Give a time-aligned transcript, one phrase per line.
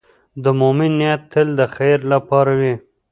[0.43, 2.73] د مؤمن نیت تل د خیر لپاره وي.